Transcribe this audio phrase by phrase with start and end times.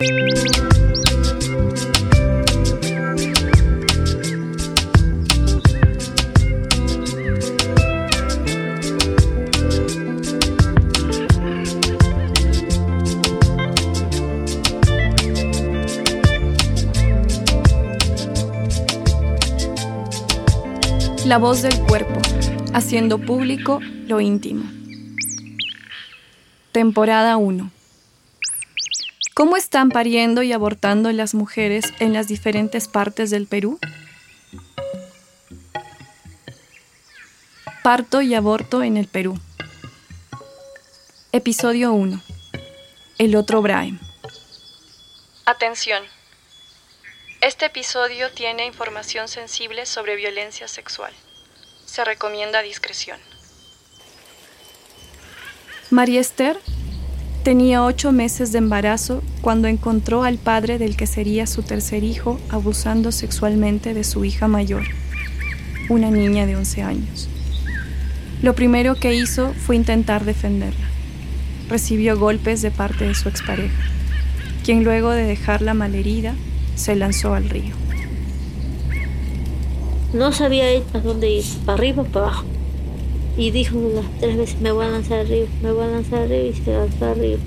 [0.00, 0.04] La
[21.38, 22.20] voz del cuerpo,
[22.72, 24.62] haciendo público lo íntimo.
[26.70, 27.77] Temporada 1.
[29.38, 33.78] ¿Cómo están pariendo y abortando las mujeres en las diferentes partes del Perú?
[37.84, 39.38] Parto y aborto en el Perú.
[41.30, 42.20] Episodio 1.
[43.18, 44.00] El otro Brian.
[45.44, 46.02] Atención.
[47.40, 51.12] Este episodio tiene información sensible sobre violencia sexual.
[51.86, 53.20] Se recomienda discreción.
[55.90, 56.58] María Esther
[57.48, 62.38] tenía ocho meses de embarazo cuando encontró al padre del que sería su tercer hijo
[62.50, 64.82] abusando sexualmente de su hija mayor,
[65.88, 67.26] una niña de 11 años.
[68.42, 70.90] Lo primero que hizo fue intentar defenderla.
[71.70, 73.82] Recibió golpes de parte de su expareja,
[74.62, 76.34] quien luego de dejarla malherida
[76.74, 77.74] se lanzó al río.
[80.12, 82.57] No sabía a dónde ir, para arriba o para abajo.
[83.38, 86.48] Y dijo las tres veces, me voy a lanzar río, me voy a lanzar río
[86.48, 87.38] y se lanzó río.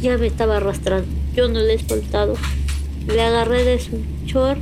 [0.00, 2.34] Ya me estaba arrastrando, yo no le he soltado.
[3.06, 4.56] Le agarré de su chor,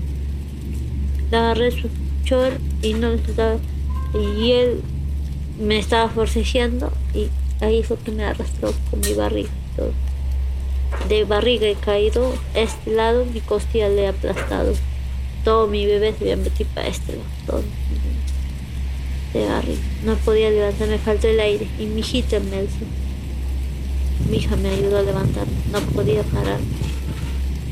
[1.31, 1.89] le agarré su
[2.25, 3.57] chor y no le soltaba.
[4.15, 4.83] Y él
[5.59, 7.29] me estaba forcejeando y
[7.65, 9.93] ahí fue que me arrastró con mi barriga y todo
[11.09, 14.75] de barriga he caído, este lado mi costilla le he aplastado.
[15.45, 17.63] Todo mi bebé se había metido para este lado, todo
[19.33, 19.81] de barriga.
[20.05, 21.67] No podía levantar, me faltó el aire.
[21.79, 22.85] Y mi hijita me alzó.
[24.29, 26.61] Mi hija me ayudó a levantar, no podía parar.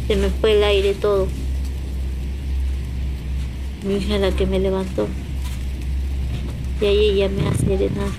[0.07, 1.29] Se me fue el aire todo.
[3.87, 5.07] Mi hija la que me levantó.
[6.81, 8.13] Y ahí llamé a Serenata.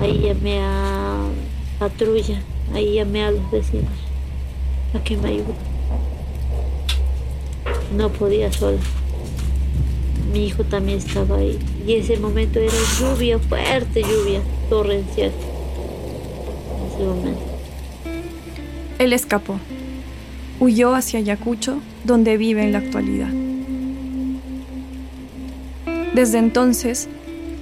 [0.00, 1.28] Ahí llamé a
[1.78, 2.42] patrulla.
[2.74, 3.92] Ahí llamé a los vecinos
[4.92, 5.54] a que me ayuden.
[7.96, 8.78] No podía sola.
[10.36, 11.58] Mi hijo también estaba ahí.
[11.86, 15.32] Y ese momento era lluvia, fuerte lluvia, torrencial.
[16.78, 17.40] En ese momento.
[18.98, 19.58] Él escapó.
[20.60, 23.30] Huyó hacia Ayacucho, donde vive en la actualidad.
[26.14, 27.08] Desde entonces,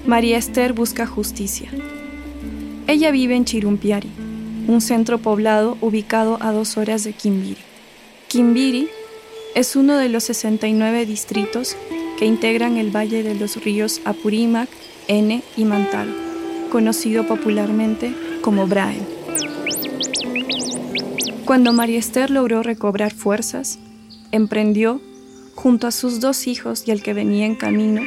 [0.05, 1.71] María Esther busca justicia.
[2.89, 4.11] Ella vive en Chirumpiari,
[4.67, 7.63] un centro poblado ubicado a dos horas de Quimbiri.
[8.27, 8.89] Quimbiri
[9.55, 11.77] es uno de los 69 distritos
[12.19, 14.69] que integran el valle de los ríos Apurímac,
[15.09, 16.13] N y Mantaro,
[16.71, 19.07] conocido popularmente como Braen.
[21.45, 23.79] Cuando María Esther logró recobrar fuerzas,
[24.33, 25.01] emprendió,
[25.55, 28.03] junto a sus dos hijos y el que venía en camino,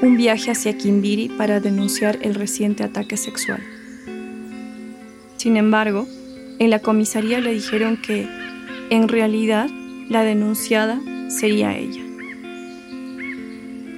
[0.00, 3.62] un viaje hacia Quimbiri para denunciar el reciente ataque sexual.
[5.36, 6.06] Sin embargo,
[6.58, 8.28] en la comisaría le dijeron que,
[8.90, 9.68] en realidad,
[10.08, 12.07] la denunciada sería ella.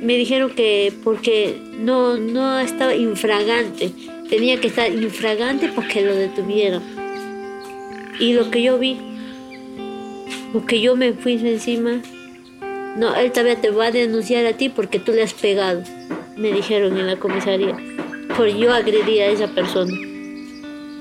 [0.01, 3.93] Me dijeron que porque no, no estaba infragante,
[4.29, 6.83] tenía que estar infragante para que lo detuvieran.
[8.19, 8.99] Y lo que yo vi,
[10.55, 12.01] lo que yo me fui encima,
[12.97, 15.83] no, él todavía te va a denunciar a ti porque tú le has pegado,
[16.37, 17.77] me dijeron en la comisaría,
[18.37, 19.93] por yo agredí a esa persona.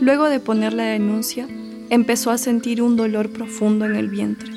[0.02, 1.48] Luego de poner la denuncia,
[1.90, 4.50] empezó a sentir un dolor profundo en el vientre.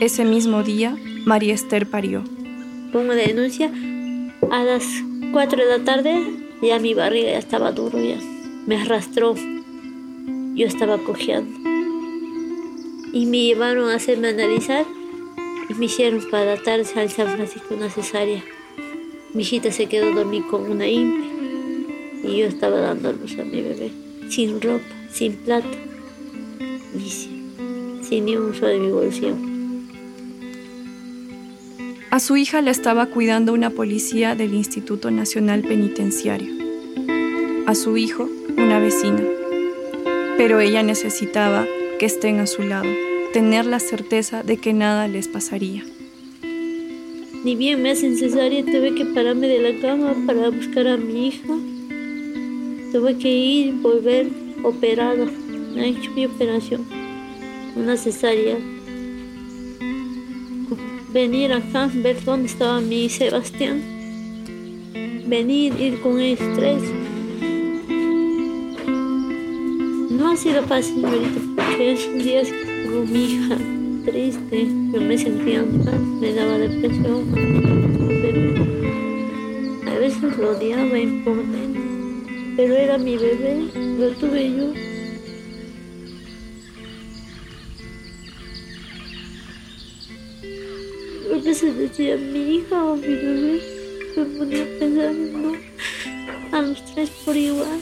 [0.00, 0.96] Ese mismo día,
[1.26, 2.24] María Esther parió.
[2.92, 3.72] Pongo la denuncia,
[4.50, 4.84] a las
[5.32, 6.18] 4 de la tarde
[6.62, 8.18] ya mi barriga ya estaba duro, ya
[8.66, 9.34] me arrastró.
[10.54, 11.58] Yo estaba cojeando.
[13.12, 14.84] Y me llevaron a hacerme analizar
[15.68, 18.42] y me hicieron para la tarde al San Francisco una cesárea.
[19.32, 21.28] Mi hijita se quedó dormir con una impe
[22.24, 23.90] y yo estaba dando luz a mi bebé
[24.28, 25.66] sin ropa, sin plata,
[28.02, 29.49] sin ni un de mi bolsillo.
[32.10, 36.52] A su hija la estaba cuidando una policía del Instituto Nacional Penitenciario.
[37.66, 39.22] A su hijo, una vecina.
[40.36, 41.66] Pero ella necesitaba
[41.98, 42.88] que estén a su lado,
[43.32, 45.84] tener la certeza de que nada les pasaría.
[47.44, 51.28] Ni bien me hacen cesárea, tuve que pararme de la cama para buscar a mi
[51.28, 51.54] hija
[52.92, 54.26] Tuve que ir, volver
[54.64, 55.26] operado.
[55.74, 56.84] Me he hecho mi operación,
[57.76, 58.58] una cesárea.
[61.12, 63.82] Venir acá, ver dónde estaba mi Sebastián.
[65.26, 66.82] Venir, ir con estrés.
[70.10, 73.56] No ha sido fácil, señorita, porque esos días tengo mi hija
[74.04, 77.24] triste, yo me sentía mal, me daba depresión.
[79.88, 80.84] A veces lo odiaba
[81.24, 81.36] por
[82.56, 83.68] pero era mi bebé,
[83.98, 84.89] lo tuve yo.
[91.60, 93.60] Veces decía mi hija o mi bebé,
[94.16, 95.52] me ponía a pensar, no,
[96.52, 97.80] a los tres por igual,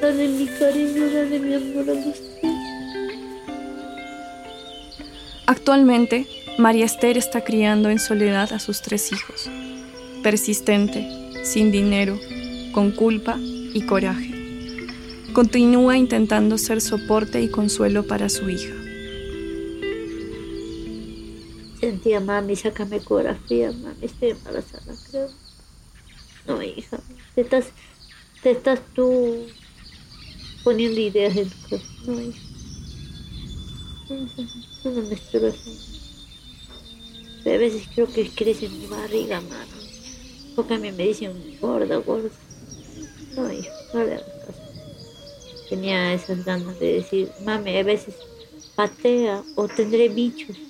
[0.00, 2.52] darle mi cariño, darle mi amor a los tres.
[5.46, 6.26] Actualmente,
[6.58, 9.48] María Esther está criando en soledad a sus tres hijos.
[10.24, 11.06] Persistente,
[11.44, 12.18] sin dinero,
[12.72, 14.34] con culpa y coraje.
[15.34, 18.74] Continúa intentando ser soporte y consuelo para su hija.
[21.88, 25.30] Sentía, mami, sácame ecografía, mami, estoy embarazada, creo.
[26.46, 27.00] No, hija,
[27.34, 27.72] te estás,
[28.42, 29.46] te estás tú
[30.62, 31.88] poniendo ideas en tu cabeza.
[32.06, 32.42] No, hija.
[34.84, 35.54] Me estoy
[37.46, 40.52] A veces creo que crece en mi barriga, mami.
[40.56, 42.28] Porque a mí me dicen gorda, gorda.
[43.34, 44.60] No, hija, no le hagas caso.
[45.70, 48.14] Tenía esas ganas de decir, mami, a veces
[48.74, 50.67] patea o tendré bichos.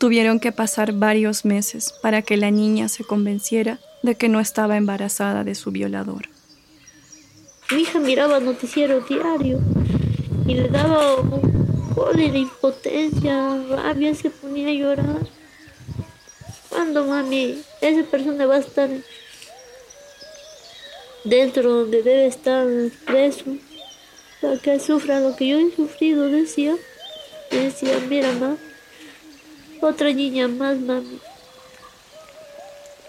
[0.00, 4.78] Tuvieron que pasar varios meses para que la niña se convenciera de que no estaba
[4.78, 6.30] embarazada de su violador.
[7.70, 9.60] Mi hija miraba noticiero diario
[10.46, 11.16] y le daba
[11.94, 15.28] cólera, impotencia, rabia, se ponía a llorar.
[16.70, 17.60] ¿Cuándo, mami?
[17.82, 18.88] Esa persona va a estar
[21.24, 22.66] dentro donde debe estar
[23.04, 23.44] preso
[24.40, 26.74] para que sufra lo que yo he sufrido, decía.
[27.50, 28.56] Decía, mira, mamá.
[29.80, 31.18] Otra niña más, mami.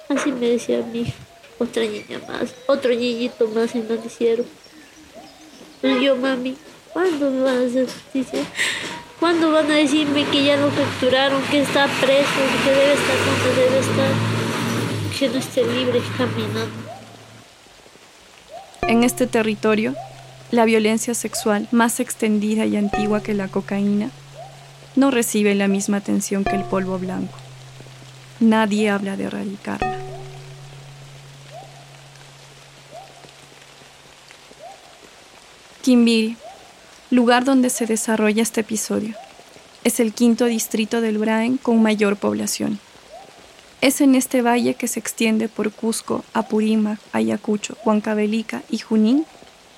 [0.08, 1.14] Así me decía mi hija.
[1.60, 2.54] Otra niña más.
[2.68, 4.46] Otro niñito más en noticiero.
[5.84, 6.56] Y yo, mami,
[6.94, 8.44] ¿cuándo me van a hacer justicia?
[9.20, 13.62] ¿Cuándo van a decirme que ya lo capturaron, que está preso, que debe estar donde
[13.62, 14.12] debe estar?
[15.20, 16.92] Que no esté libre caminando.
[18.84, 19.94] En este territorio,
[20.52, 24.10] la violencia sexual más extendida y antigua que la cocaína
[24.96, 27.38] no recibe la misma atención que el polvo blanco.
[28.40, 29.98] Nadie habla de erradicarla.
[35.82, 36.38] Quimbiri,
[37.10, 39.16] lugar donde se desarrolla este episodio,
[39.84, 42.80] es el quinto distrito del Braen con mayor población.
[43.82, 49.26] Es en este valle que se extiende por Cusco, Apurímac, Ayacucho, Huancavelica y Junín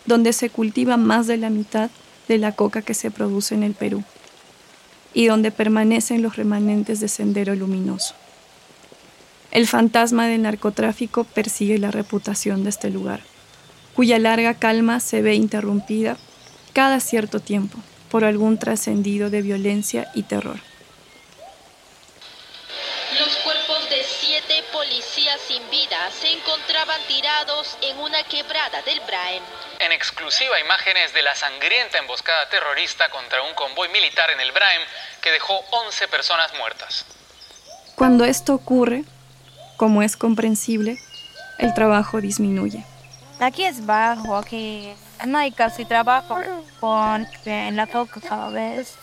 [0.06, 1.89] donde se cultiva más de la mitad
[2.27, 4.04] de la coca que se produce en el Perú
[5.13, 8.15] y donde permanecen los remanentes de Sendero Luminoso.
[9.51, 13.21] El fantasma del narcotráfico persigue la reputación de este lugar,
[13.94, 16.18] cuya larga calma se ve interrumpida
[16.74, 17.77] cada cierto tiempo
[18.10, 20.73] por algún trascendido de violencia y terror.
[27.13, 29.44] Tirados en una quebrada del Braen
[29.80, 34.81] en exclusiva imágenes de la sangrienta emboscada terrorista contra un convoy militar en el Braem
[35.21, 37.06] que dejó 11 personas muertas.
[37.94, 39.04] Cuando esto ocurre,
[39.77, 40.98] como es comprensible,
[41.60, 42.83] el trabajo disminuye.
[43.39, 44.95] Aquí es bajo, aquí
[45.27, 46.39] no hay casi trabajo
[46.80, 48.95] con, en la coca cada vez.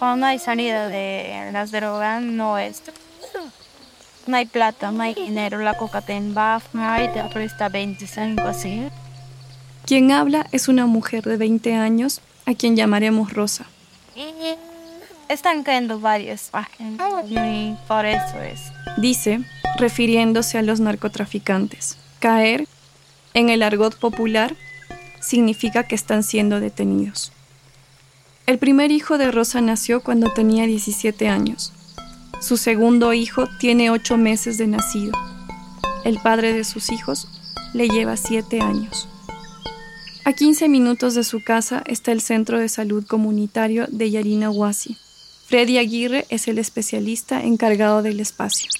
[0.00, 2.82] Cuando hay salida de las drogas, no es.
[4.30, 8.86] No hay plata, no hay dinero, la coca te embafa te presta 25 así.
[9.84, 13.66] Quien habla es una mujer de 20 años a quien llamaremos Rosa.
[15.28, 18.60] Están cayendo varias páginas y por eso es.
[18.98, 19.40] Dice,
[19.78, 22.68] refiriéndose a los narcotraficantes, caer,
[23.34, 24.54] en el argot popular,
[25.18, 27.32] significa que están siendo detenidos.
[28.46, 31.72] El primer hijo de Rosa nació cuando tenía 17 años.
[32.40, 35.12] Su segundo hijo tiene 8 meses de nacido.
[36.04, 37.28] El padre de sus hijos
[37.74, 39.08] le lleva 7 años.
[40.24, 44.96] A 15 minutos de su casa está el Centro de Salud Comunitario de Yarina Huasi.
[45.46, 48.70] Freddy Aguirre es el especialista encargado del espacio.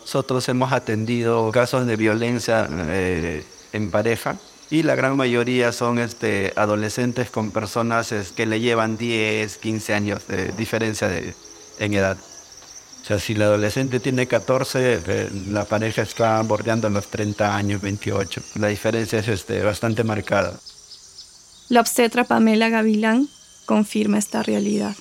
[0.00, 4.38] Nosotros hemos atendido casos de violencia eh, en pareja
[4.72, 10.26] y la gran mayoría son este, adolescentes con personas que le llevan 10, 15 años
[10.26, 11.34] de diferencia de,
[11.78, 12.16] en edad.
[13.02, 17.82] O sea, si la adolescente tiene 14, eh, la pareja está bordeando los 30 años,
[17.82, 18.40] 28.
[18.54, 20.58] La diferencia es este, bastante marcada.
[21.68, 23.28] La obstetra Pamela Gavilán
[23.66, 24.96] confirma esta realidad.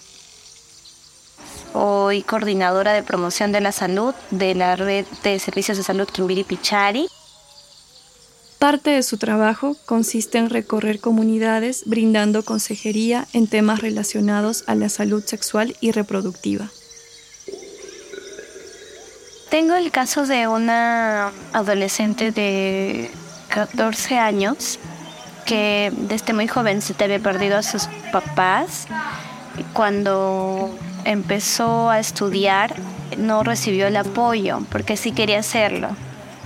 [1.71, 6.43] Soy coordinadora de promoción de la salud de la red de servicios de salud Quimbiri
[6.43, 7.07] Pichari.
[8.61, 14.87] Parte de su trabajo consiste en recorrer comunidades brindando consejería en temas relacionados a la
[14.87, 16.69] salud sexual y reproductiva.
[19.49, 23.09] Tengo el caso de una adolescente de
[23.49, 24.77] 14 años
[25.47, 28.85] que desde muy joven se te había perdido a sus papás.
[29.73, 30.69] Cuando
[31.03, 32.75] empezó a estudiar
[33.17, 35.95] no recibió el apoyo porque sí quería hacerlo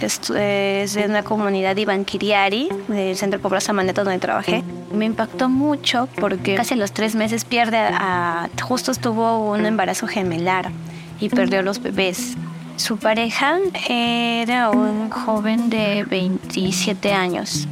[0.02, 1.76] es de una comunidad
[2.06, 4.64] Kiriari, del Centro Pobreza Maneta donde trabajé.
[4.94, 10.08] Me impactó mucho porque casi a los tres meses pierde a, justo estuvo un embarazo
[10.08, 10.72] gemelar
[11.20, 12.36] y perdió los bebés.
[12.78, 17.68] Su pareja era un joven de 27 años,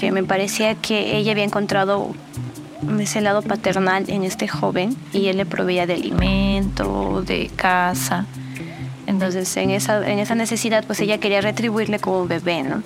[0.00, 2.12] que me parecía que ella había encontrado
[2.98, 8.26] ese lado paternal en este joven y él le proveía de alimento, de casa.
[9.08, 12.82] Entonces, en esa, en esa necesidad, pues ella quería retribuirle como un bebé, ¿no?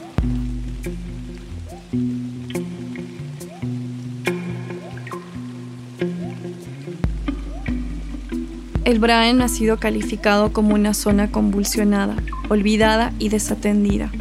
[8.85, 12.15] El Braen ha sido calificado como una zona convulsionada,
[12.49, 14.13] olvidada y desatendida,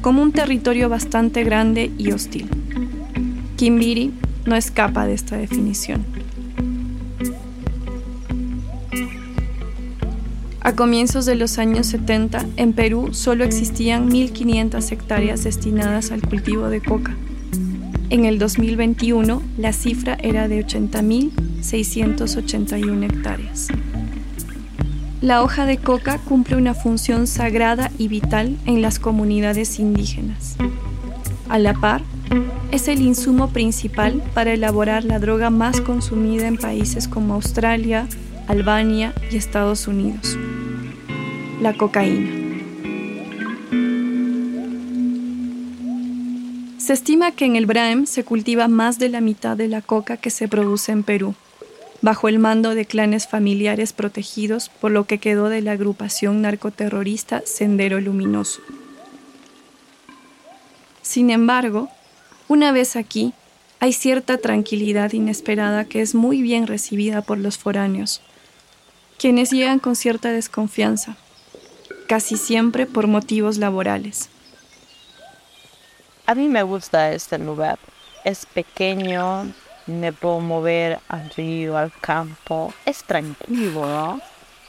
[0.00, 2.48] como un territorio bastante grande y hostil.
[3.56, 4.12] Kimbiri
[4.46, 6.21] no escapa de esta definición.
[10.64, 16.68] A comienzos de los años 70, en Perú solo existían 1.500 hectáreas destinadas al cultivo
[16.68, 17.16] de coca.
[18.10, 23.70] En el 2021, la cifra era de 80.681 hectáreas.
[25.20, 30.54] La hoja de coca cumple una función sagrada y vital en las comunidades indígenas.
[31.48, 32.02] A la par,
[32.70, 38.06] es el insumo principal para elaborar la droga más consumida en países como Australia,
[38.48, 40.38] Albania y Estados Unidos
[41.62, 42.28] la cocaína.
[46.78, 50.16] Se estima que en el Braem se cultiva más de la mitad de la coca
[50.16, 51.36] que se produce en Perú,
[52.00, 57.42] bajo el mando de clanes familiares protegidos por lo que quedó de la agrupación narcoterrorista
[57.46, 58.60] Sendero Luminoso.
[61.00, 61.88] Sin embargo,
[62.48, 63.34] una vez aquí,
[63.78, 68.20] hay cierta tranquilidad inesperada que es muy bien recibida por los foráneos,
[69.18, 71.16] quienes llegan con cierta desconfianza,
[72.08, 74.28] casi siempre por motivos laborales.
[76.26, 77.78] A mí me gusta este lugar.
[78.24, 79.52] Es pequeño,
[79.86, 82.72] me puedo mover al río, al campo.
[82.86, 84.20] Es tranquilo, ¿no?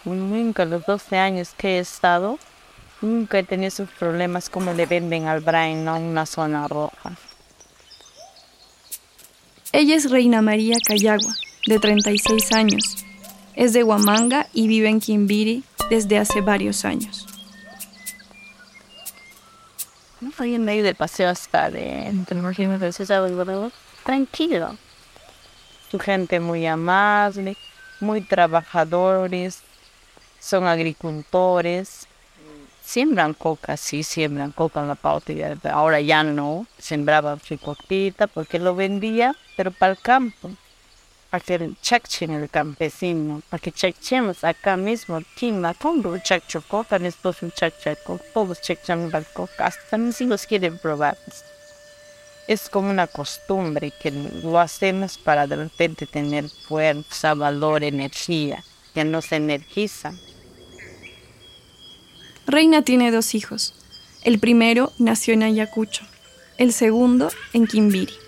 [0.05, 2.37] Nunca los 12 años que he estado,
[3.01, 7.13] nunca he tenido esos problemas como le venden al Brian en una zona roja.
[9.71, 11.33] Ella es Reina María Cayagua,
[11.67, 13.02] de 36 años.
[13.55, 17.27] Es de Huamanga y vive en Quimbiri desde hace varios años.
[20.19, 22.11] No estoy en medio del paseo hasta de
[24.03, 24.77] tranquilo.
[25.91, 27.55] Su gente muy amable,
[27.99, 29.61] muy trabajadores,
[30.39, 32.07] son agricultores,
[32.83, 38.75] siembran coca, sí, siembran coca en la parte, ahora ya no, sembraba fricotita porque lo
[38.75, 40.49] vendía, pero para el campo
[41.33, 47.49] para que chechen el campesino, para que chequemos acá mismo, Tima, todo checho, tan esposo
[47.49, 51.17] checheco, todos chechan coca, hasta mis hijos quieren probar.
[52.47, 58.63] Es como una costumbre que lo hacemos para de repente tener fuerza, valor, energía,
[58.93, 60.13] que nos energiza.
[62.45, 63.73] Reina tiene dos hijos.
[64.23, 66.05] El primero nació en Ayacucho,
[66.59, 68.22] el segundo en Quimbiri.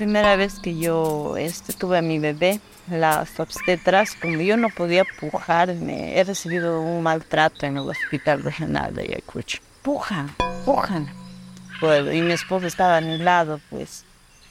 [0.00, 5.04] Primera vez que yo este, tuve a mi bebé, las obstetras, como yo no podía
[5.04, 9.58] pujarme, he recibido un maltrato en el hospital regional de Ayacucho.
[9.82, 11.06] Pujan, pujan.
[11.80, 14.06] Pues, y mi esposo estaba a mi lado, pues,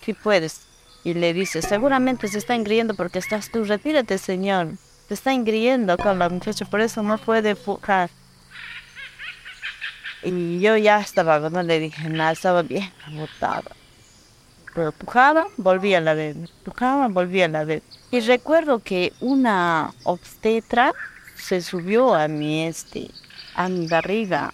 [0.05, 0.67] si puedes.
[1.03, 4.73] Y le dice, seguramente se está ingriendo porque estás tú, retírate, señor.
[5.07, 8.11] Se está ingriendo con la muchacha, por eso no puede pujar.
[10.21, 13.78] Y yo ya estaba, no le dije nada, estaba bien agotado
[14.73, 17.83] pero pujaba, volvía la vez, pujaba, volvía la vez.
[18.11, 20.93] Y recuerdo que una obstetra
[21.35, 23.11] se subió a mi este,
[23.55, 24.53] a mi barriga,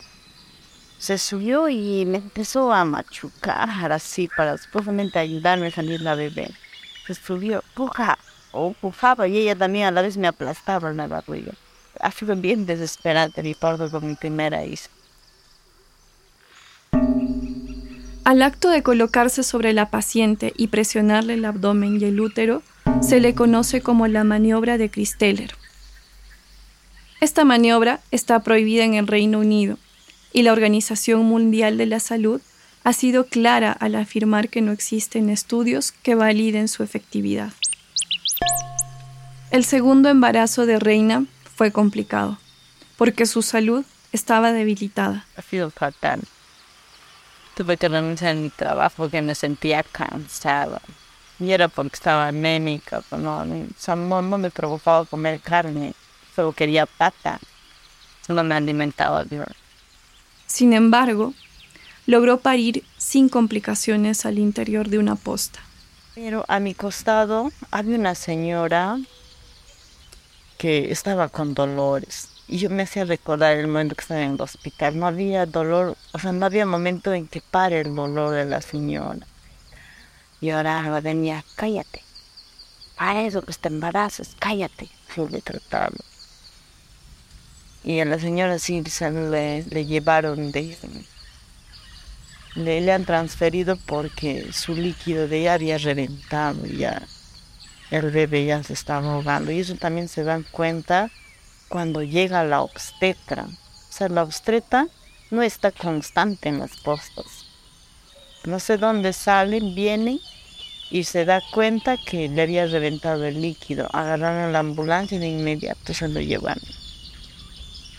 [0.97, 6.49] se subió y me empezó a machucar así para supuestamente ayudarme a salir la bebé.
[7.05, 8.17] Se subió, puja,
[8.51, 11.51] o pujaba y ella también a la vez me aplastaba en la barriga.
[11.99, 14.89] Ha sido bien desesperante mi parto con mi primera hija.
[18.25, 22.63] Al acto de colocarse sobre la paciente y presionarle el abdomen y el útero,
[22.99, 25.55] se le conoce como la maniobra de Christeller.
[27.21, 29.77] Esta maniobra está prohibida en el Reino Unido
[30.33, 32.41] y la Organización Mundial de la Salud
[32.83, 37.53] ha sido clara al afirmar que no existen estudios que validen su efectividad.
[39.51, 42.39] El segundo embarazo de Reina fue complicado,
[42.97, 45.27] porque su salud estaba debilitada.
[47.55, 50.81] Tuve que renunciar a mi trabajo porque me sentía cansada.
[51.39, 55.93] Y era porque estaba anémica, pues no, no, me provocaba comer carne,
[56.35, 57.39] solo quería pata.
[58.25, 59.45] Solo me alimentaba bien.
[60.47, 61.33] Sin embargo,
[62.05, 65.59] logró parir sin complicaciones al interior de una posta.
[66.15, 68.97] Pero a mi costado había una señora
[70.57, 72.29] que estaba con dolores.
[72.47, 74.99] Y yo me hacía recordar el momento que estaba en el hospital.
[74.99, 78.61] No había dolor, o sea, no había momento en que pare el dolor de la
[78.61, 79.25] señora.
[80.41, 82.03] Y ahora venía, cállate.
[82.95, 84.89] Para eso que te embarazas, cállate.
[85.15, 85.95] Yo le trataba.
[87.83, 90.77] Y a la señora sí le, le llevaron de...
[92.55, 97.01] Le, le han transferido porque su líquido de ella había reventado ya
[97.91, 99.51] el bebé ya se estaba ahogando.
[99.51, 101.11] Y eso también se dan cuenta
[101.75, 103.43] cuando llega la obstetra.
[103.43, 104.87] O sea, la obstetra
[105.29, 107.25] no está constante en las postas.
[108.45, 110.21] No sé dónde salen, vienen
[110.89, 113.89] y se da cuenta que le había reventado el líquido.
[113.91, 116.63] Agarraron la ambulancia y de inmediato se lo llevaron.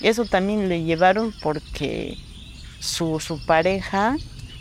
[0.01, 2.17] Eso también le llevaron porque
[2.81, 4.17] su, su pareja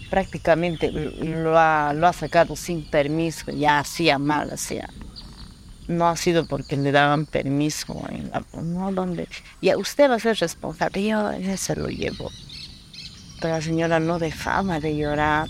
[0.09, 4.89] prácticamente lo ha, lo ha sacado sin permiso, ya hacía mal, hacía
[5.87, 9.27] no ha sido porque le daban permiso en la, no donde
[9.61, 11.07] ya usted va a ser responsable.
[11.07, 12.31] Yo se lo llevo.
[13.39, 15.49] Pero la señora no dejaba de llorar.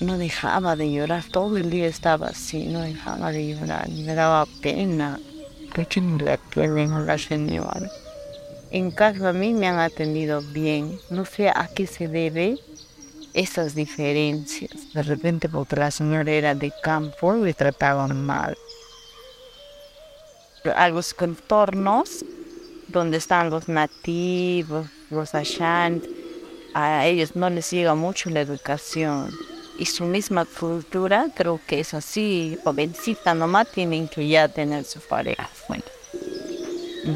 [0.00, 1.24] No dejaba de llorar.
[1.30, 3.88] Todo el día estaba así no dejaba de llorar.
[3.90, 5.18] Me daba pena.
[5.74, 7.90] Que le a la señora.
[8.70, 10.98] En caso a mí me han atendido bien.
[11.10, 12.58] No sé a qué se debe
[13.34, 14.92] esas diferencias.
[14.92, 18.56] De repente, la señora era de campo, le trataban mal.
[20.76, 22.24] A los contornos,
[22.88, 26.08] donde están los nativos, los ashanti,
[26.74, 29.30] a ellos no les llega mucho la educación.
[29.78, 35.00] Y su misma cultura, creo que es así, jovencita nomás, tienen que ya tener su
[35.00, 35.48] pareja.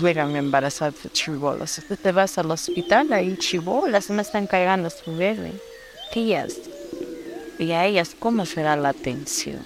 [0.00, 1.80] Bueno, me embarazada de chivolos.
[1.86, 5.52] Tú te vas al hospital, ahí chivolas, me están cargando su bebé
[6.12, 6.54] tías
[7.58, 9.62] y a ellas cómo será la atención.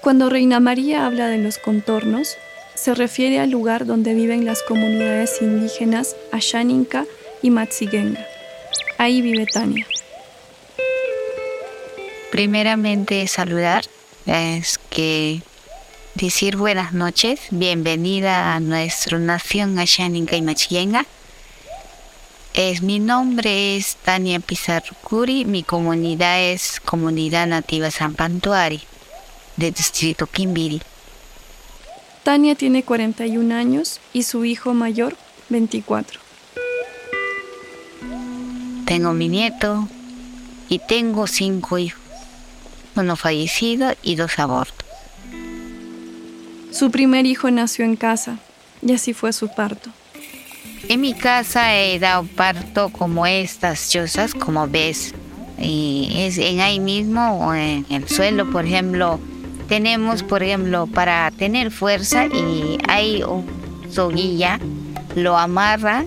[0.00, 2.36] Cuando Reina María habla de los contornos,
[2.74, 7.06] se refiere al lugar donde viven las comunidades indígenas Ashaninka
[7.40, 8.26] y Matsigenga.
[8.98, 9.86] Ahí vive Tania.
[12.30, 13.84] Primeramente saludar,
[14.26, 15.40] es que
[16.14, 21.06] decir buenas noches, bienvenida a nuestra nación Ashaninka y Matsigenga
[22.54, 24.94] es, mi nombre es Tania Pizarro
[25.44, 28.80] mi comunidad es Comunidad Nativa San Pantuari,
[29.56, 30.80] del distrito Quimbiri.
[32.22, 35.16] Tania tiene 41 años y su hijo mayor
[35.48, 36.20] 24.
[38.86, 39.88] Tengo mi nieto
[40.68, 42.00] y tengo cinco hijos,
[42.94, 44.86] uno fallecido y dos abortos.
[46.70, 48.38] Su primer hijo nació en casa
[48.80, 49.90] y así fue su parto.
[50.88, 55.14] En mi casa he dado parto como estas chozas, como ves.
[55.58, 59.18] Es en ahí mismo o en el suelo, por ejemplo,
[59.68, 63.46] tenemos, por ejemplo, para tener fuerza y hay un
[63.90, 64.60] soguilla,
[65.14, 66.04] lo amarra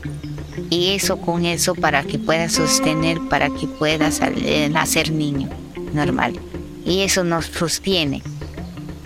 [0.70, 4.10] y eso con eso para que pueda sostener, para que pueda
[4.70, 5.50] nacer niño
[5.94, 6.40] normal.
[6.86, 8.22] Y eso nos sostiene.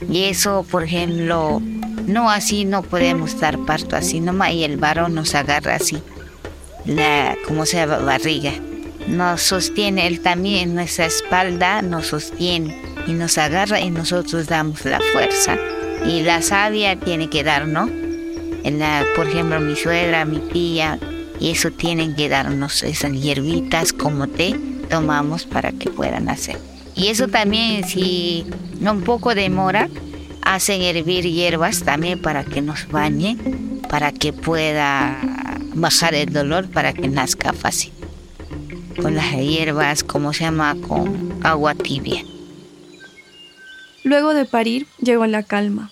[0.10, 1.62] Y eso, por ejemplo,
[2.08, 6.02] no, así no podemos dar parto así nomás y el varón nos agarra así,
[6.86, 8.52] la, como sea barriga.
[9.08, 15.00] Nos sostiene él también, nuestra espalda nos sostiene y nos agarra y nosotros damos la
[15.12, 15.58] fuerza.
[16.06, 17.90] Y la savia tiene que dar, ¿no?
[18.64, 21.00] La, por ejemplo, mi suegra, mi tía,
[21.40, 24.56] y eso tienen que darnos esas hierbitas como té,
[24.90, 26.58] tomamos para que puedan hacer.
[26.96, 28.46] Y eso también, si
[28.80, 29.90] un poco demora,
[30.43, 33.38] hacen hervir hierbas también para que nos bañe,
[33.89, 35.19] para que pueda
[35.73, 37.93] bajar el dolor, para que nazca fácil.
[39.01, 42.23] Con las hierbas, como se llama, con agua tibia.
[44.04, 45.91] Luego de parir, llegó la calma.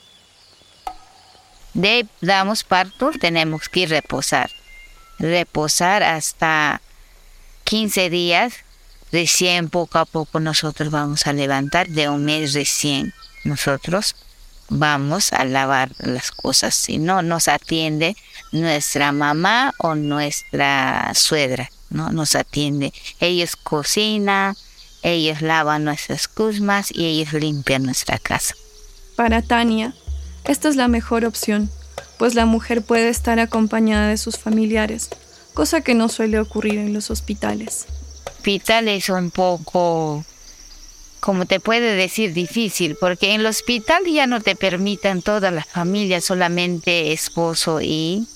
[1.74, 4.50] De damos parto, tenemos que reposar.
[5.20, 6.82] Reposar hasta
[7.66, 8.54] 15 días.
[9.12, 13.14] Recién, poco a poco, nosotros vamos a levantar de un mes recién.
[13.44, 14.16] Nosotros
[14.70, 18.16] vamos a lavar las cosas, si no nos atiende
[18.52, 22.94] nuestra mamá o nuestra suegra, no nos atiende.
[23.20, 24.56] Ellos cocinan,
[25.04, 28.56] ellos lavan nuestras cusmas y ellos limpian nuestra casa.
[29.16, 29.94] Para Tania,
[30.46, 31.70] esta es la mejor opción,
[32.18, 35.10] pues la mujer puede estar acompañada de sus familiares,
[35.54, 37.86] cosa que no suele ocurrir en los hospitales.
[38.26, 40.24] Hospital es un poco
[41.20, 45.64] como te puede decir, difícil, porque en el hospital ya no te permitan toda la
[45.64, 48.28] familia, solamente esposo y,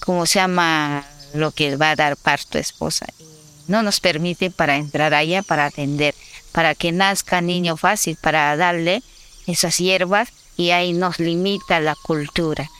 [0.00, 1.06] ¿cómo se llama?
[1.34, 3.06] Lo que va a dar parto esposa.
[3.66, 6.14] No nos permite para entrar allá, para atender,
[6.52, 9.02] para que nazca niño fácil, para darle
[9.46, 12.70] esas hierbas y ahí nos limita la cultura.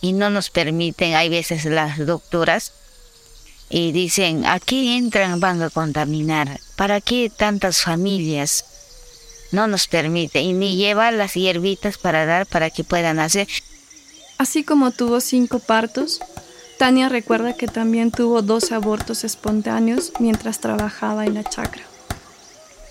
[0.00, 2.72] Y no nos permiten, hay veces las doctoras
[3.70, 6.60] y dicen, aquí entran, van a contaminar.
[6.76, 8.64] ¿Para qué tantas familias?
[9.52, 13.48] No nos permite y ni lleva las hierbitas para dar para que puedan hacer.
[14.38, 16.20] Así como tuvo cinco partos,
[16.78, 21.82] Tania recuerda que también tuvo dos abortos espontáneos mientras trabajaba en la chacra.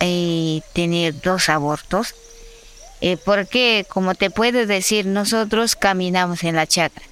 [0.02, 2.14] Y tener dos abortos,
[3.02, 7.04] eh, porque como te puedo decir, nosotros caminamos en la chacra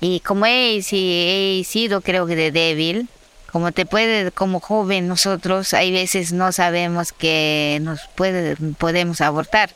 [0.00, 3.08] y como he, he sido creo que de débil,
[3.50, 9.70] como te puede, como joven nosotros hay veces no sabemos que nos puede, podemos abortar.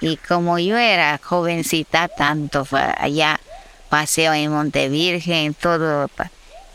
[0.00, 3.40] Y como yo era jovencita, tanto allá
[3.88, 6.08] paseo en Montevirgen, todo,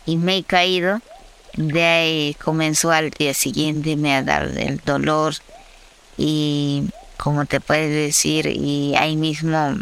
[0.05, 1.01] y me he caído,
[1.55, 5.33] de ahí comenzó al día siguiente me a dar el dolor
[6.17, 9.77] y como te puedes decir, y ahí mismo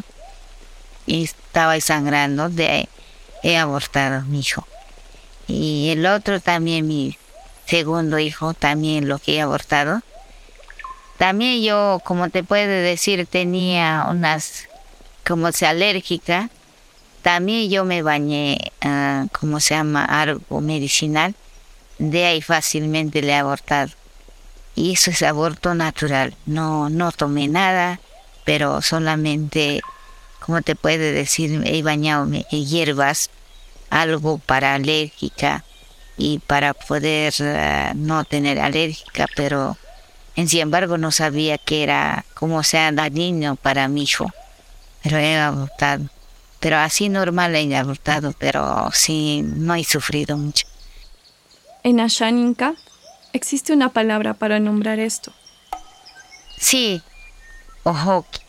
[1.05, 2.89] y estaba sangrando, de
[3.41, 4.67] he abortado mi hijo.
[5.47, 7.17] Y el otro también, mi
[7.65, 10.01] segundo hijo, también lo que he abortado.
[11.17, 14.67] También yo, como te puedo decir, tenía unas,
[15.25, 16.49] como se alérgica.
[17.21, 21.35] También yo me bañé, uh, como se llama, algo medicinal.
[21.99, 23.91] De ahí fácilmente le he abortado.
[24.75, 26.35] Y eso es aborto natural.
[26.45, 28.01] No, no tomé nada,
[28.43, 29.81] pero solamente
[30.45, 33.31] como te puede decir, he bañado en hierbas,
[33.89, 35.63] algo para alérgica
[36.17, 39.75] y para poder eh, no tener alérgica, pero
[40.35, 44.31] en sin embargo no sabía que era como sea dañino para mi hijo,
[45.01, 46.09] pero he abortado.
[46.59, 50.67] Pero así normal he abortado, pero sí no he sufrido mucho.
[51.81, 52.75] En Ashaninka
[53.33, 55.33] existe una palabra para nombrar esto.
[56.59, 57.01] Sí,
[57.83, 58.44] ojoki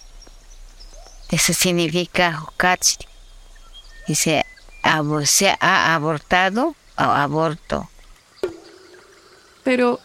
[1.31, 2.99] eso significa Hokatsi.
[4.07, 4.45] Dice,
[5.25, 7.89] se ha abortado o aborto.
[9.65, 10.01] Pero,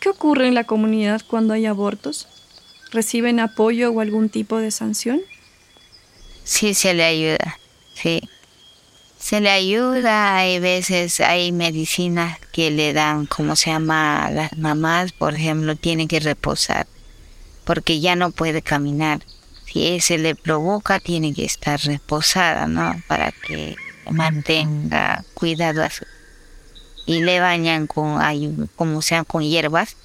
[0.00, 2.26] ¿qué ocurre en la comunidad cuando hay abortos?
[2.90, 5.20] ¿Reciben apoyo o algún tipo de sanción?
[6.44, 7.58] Sí, se le ayuda,
[7.94, 8.22] sí.
[9.18, 15.12] Se le ayuda, hay veces hay medicinas que le dan, como se llama, las mamás,
[15.12, 16.86] por ejemplo, tienen que reposar
[17.68, 19.20] porque ya no puede caminar
[19.72, 23.00] si se le provoca, tiene que estar reposada, ¿no?
[23.06, 23.76] Para que
[24.10, 26.04] mantenga cuidado a su...
[27.06, 28.18] Y le bañan con,
[28.76, 29.96] como sean con hierbas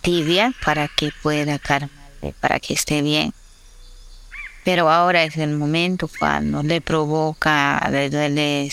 [0.00, 3.32] tibias para que pueda calmarle, para que esté bien.
[4.64, 8.70] Pero ahora es el momento cuando le provoca, le duele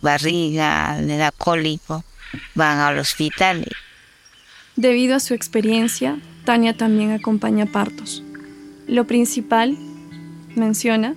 [0.00, 2.04] barriga, le da cólico,
[2.54, 3.66] van al hospital.
[4.76, 8.22] Debido a su experiencia, Tania también acompaña partos.
[8.86, 9.78] Lo principal,
[10.56, 11.14] menciona,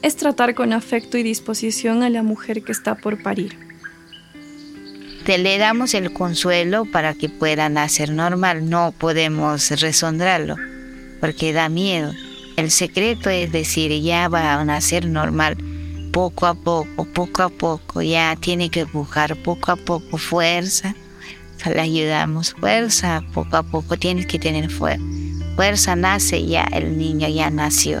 [0.00, 3.58] es tratar con afecto y disposición a la mujer que está por parir.
[5.26, 10.56] Te le damos el consuelo para que pueda nacer normal, no podemos resondrarlo,
[11.20, 12.12] porque da miedo.
[12.56, 15.58] El secreto es decir, ya va a nacer normal,
[16.10, 20.94] poco a poco, poco a poco, ya tiene que buscar poco a poco fuerza,
[21.66, 25.04] le ayudamos, fuerza, poco a poco tienes que tener fuerza
[25.58, 28.00] fuerza nace ya el niño ya nació.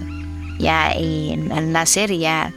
[0.60, 2.54] Ya al nacer ya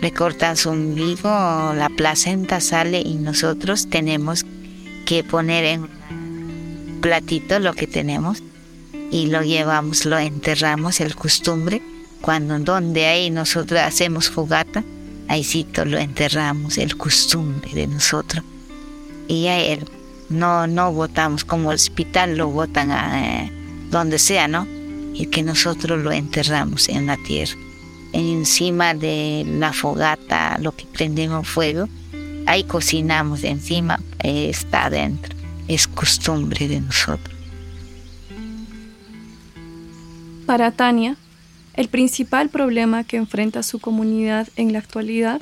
[0.00, 4.44] le cortan su ombligo la placenta sale y nosotros tenemos
[5.06, 5.88] que poner en
[7.00, 8.42] platito lo que tenemos
[9.12, 11.80] y lo llevamos lo enterramos el costumbre.
[12.20, 14.82] Cuando donde ahí nosotros hacemos fogata
[15.28, 18.44] ahí sí lo enterramos el costumbre de nosotros.
[19.28, 19.78] Y ahí
[20.30, 23.59] no no votamos como el hospital lo votan a, eh,
[23.90, 24.66] donde sea, ¿no?
[25.14, 27.56] Y que nosotros lo enterramos en la tierra.
[28.12, 31.88] Encima de la fogata, lo que prendemos fuego,
[32.46, 35.36] ahí cocinamos encima, está adentro.
[35.68, 37.36] Es costumbre de nosotros.
[40.46, 41.16] Para Tania,
[41.74, 45.40] el principal problema que enfrenta su comunidad en la actualidad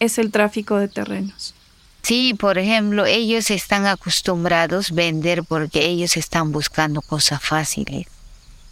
[0.00, 1.54] es el tráfico de terrenos.
[2.02, 8.06] Sí, por ejemplo, ellos están acostumbrados a vender porque ellos están buscando cosas fáciles.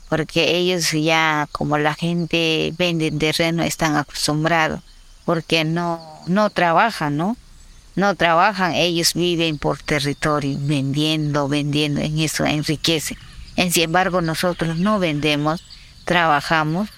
[0.09, 4.81] Porque ellos ya, como la gente vende terreno, están acostumbrados.
[5.25, 7.37] Porque no, no trabajan, ¿no?
[7.97, 13.19] No trabajan, ellos viven por territorio, vendiendo, vendiendo, en eso enriquecen.
[13.57, 15.65] En sin embargo, nosotros no vendemos,
[16.05, 16.91] trabajamos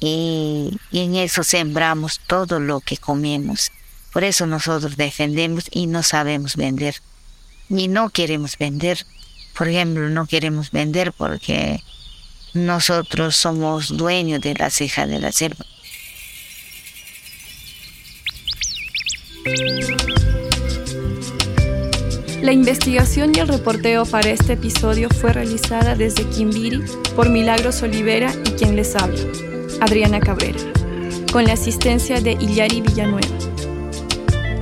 [0.00, 3.72] y en eso sembramos todo lo que comemos.
[4.12, 6.96] Por eso nosotros defendemos y no sabemos vender.
[7.68, 9.06] Y no queremos vender.
[9.56, 11.82] Por ejemplo, no queremos vender porque
[12.54, 15.64] nosotros somos dueños de las hijas de la selva.
[22.42, 26.82] La investigación y el reporteo para este episodio fue realizada desde Quimbiri
[27.16, 29.20] por Milagros Olivera y quien les habla,
[29.80, 30.60] Adriana Cabrera,
[31.32, 33.26] con la asistencia de Illari Villanueva.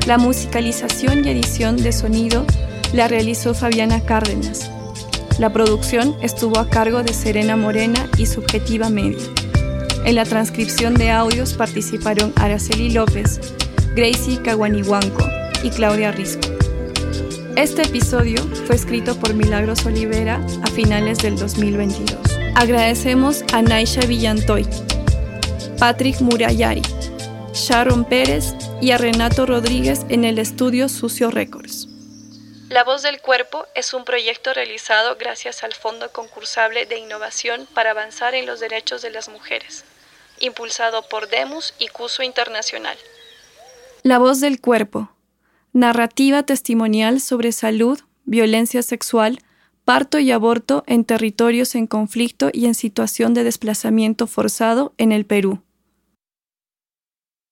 [0.07, 2.47] La musicalización y edición de sonido
[2.92, 4.71] la realizó Fabiana Cárdenas.
[5.40, 9.27] La producción estuvo a cargo de Serena Morena y Subjetiva Media.
[10.05, 13.40] En la transcripción de audios participaron Araceli López,
[13.97, 15.25] Gracie Caguanihuanco
[15.64, 16.47] y Claudia Risco.
[17.57, 22.16] Este episodio fue escrito por Milagros Olivera a finales del 2022.
[22.55, 24.66] Agradecemos a Naisha Villantoy,
[25.81, 26.83] Patrick Murayari,
[27.57, 31.88] Sharon Pérez y a Renato Rodríguez en el estudio Sucio Records.
[32.69, 37.92] La Voz del Cuerpo es un proyecto realizado gracias al Fondo Concursable de Innovación para
[37.92, 39.85] Avanzar en los Derechos de las Mujeres,
[40.38, 42.99] impulsado por Demus y Cuso Internacional.
[44.03, 45.11] La Voz del Cuerpo.
[45.73, 49.40] Narrativa testimonial sobre salud, violencia sexual,
[49.87, 55.25] parto y aborto en territorios en conflicto y en situación de desplazamiento forzado en el
[55.25, 55.62] Perú.